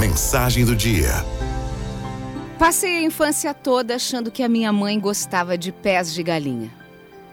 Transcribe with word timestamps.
mensagem 0.00 0.64
do 0.64 0.74
dia. 0.74 1.10
Passei 2.58 2.96
a 2.96 3.02
infância 3.02 3.52
toda 3.52 3.96
achando 3.96 4.30
que 4.30 4.42
a 4.42 4.48
minha 4.48 4.72
mãe 4.72 4.98
gostava 4.98 5.58
de 5.58 5.70
pés 5.70 6.14
de 6.14 6.22
galinha. 6.22 6.72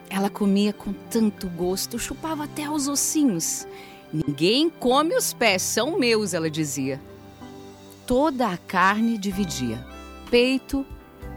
Ela 0.09 0.29
comia 0.29 0.73
com 0.73 0.91
tanto 1.09 1.47
gosto, 1.47 1.97
chupava 1.97 2.43
até 2.43 2.69
os 2.69 2.89
ossinhos. 2.89 3.65
Ninguém 4.11 4.69
come 4.69 5.15
os 5.15 5.31
pés, 5.31 5.61
são 5.61 5.97
meus, 5.97 6.33
ela 6.33 6.49
dizia. 6.49 7.01
Toda 8.05 8.49
a 8.49 8.57
carne 8.57 9.17
dividia: 9.17 9.79
peito, 10.29 10.85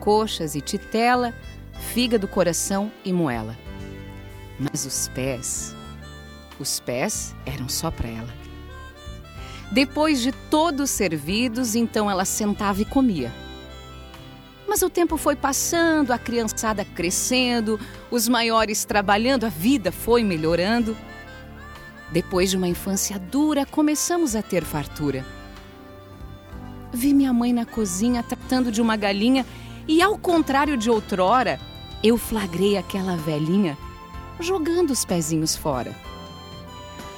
coxas 0.01 0.57
e 0.57 0.61
titela, 0.61 1.33
fígado, 1.95 2.27
coração 2.27 2.91
e 3.05 3.13
moela. 3.13 3.57
Mas 4.59 4.85
os 4.85 5.07
pés, 5.07 5.77
os 6.59 6.81
pés 6.81 7.37
eram 7.47 7.69
só 7.69 7.89
para 7.89 8.09
ela. 8.09 8.50
Depois 9.71 10.21
de 10.21 10.33
todos 10.33 10.91
servidos, 10.91 11.75
então 11.75 12.11
ela 12.11 12.25
sentava 12.25 12.83
e 12.83 12.85
comia. 12.85 13.33
Mas 14.67 14.83
o 14.83 14.91
tempo 14.91 15.17
foi 15.17 15.37
passando, 15.37 16.13
a 16.13 16.19
criançada 16.19 16.85
crescendo, 16.85 17.79
os 18.11 18.29
maiores 18.29 18.85
trabalhando, 18.85 19.45
a 19.45 19.49
vida 19.49 19.91
foi 19.91 20.23
melhorando. 20.25 20.97
Depois 22.13 22.51
de 22.51 22.57
uma 22.57 22.69
infância 22.69 23.19
dura, 23.19 23.65
começamos 23.65 24.35
a 24.35 24.43
ter 24.43 24.65
fartura. 24.65 25.25
Vi 26.93 27.15
minha 27.15 27.33
mãe 27.33 27.53
na 27.53 27.65
cozinha 27.65 28.23
tratando 28.23 28.73
de 28.73 28.83
uma 28.83 28.97
galinha 28.97 29.47
e, 29.87 30.03
ao 30.03 30.19
contrário 30.19 30.77
de 30.77 30.91
outrora, 30.91 31.61
eu 32.03 32.17
flagrei 32.17 32.77
aquela 32.77 33.17
velhinha 33.17 33.79
jogando 34.41 34.91
os 34.91 35.05
pezinhos 35.05 35.55
fora. 35.55 35.95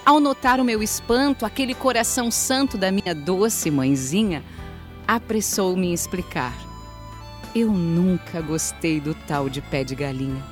Ao 0.04 0.18
notar 0.18 0.58
o 0.58 0.64
meu 0.64 0.82
espanto, 0.82 1.46
aquele 1.46 1.74
coração 1.76 2.28
santo 2.28 2.76
da 2.76 2.90
minha 2.90 3.14
doce 3.14 3.70
mãezinha 3.70 4.42
apressou-me 5.06 5.86
em 5.88 5.92
explicar. 5.92 6.52
Eu 7.54 7.70
nunca 7.70 8.40
gostei 8.40 9.00
do 9.00 9.14
tal 9.14 9.48
de 9.48 9.60
pé 9.60 9.84
de 9.84 9.94
galinha. 9.94 10.42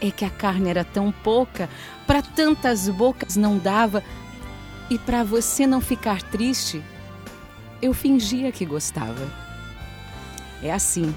É 0.00 0.10
que 0.10 0.24
a 0.24 0.30
carne 0.30 0.68
era 0.68 0.82
tão 0.82 1.12
pouca, 1.12 1.70
para 2.04 2.20
tantas 2.20 2.88
bocas 2.88 3.36
não 3.36 3.58
dava, 3.58 4.02
e 4.90 4.98
para 4.98 5.22
você 5.22 5.64
não 5.64 5.80
ficar 5.80 6.20
triste, 6.20 6.82
eu 7.80 7.94
fingia 7.94 8.50
que 8.50 8.66
gostava. 8.66 9.30
É 10.60 10.72
assim. 10.72 11.14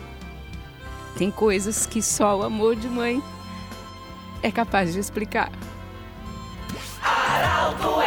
Tem 1.18 1.32
coisas 1.32 1.88
que 1.88 2.04
só 2.04 2.38
o 2.38 2.44
amor 2.44 2.76
de 2.76 2.88
mãe 2.88 3.20
é 4.44 4.52
capaz 4.52 4.94
de 4.94 5.00
explicar. 5.00 5.52
Oh. 7.68 8.05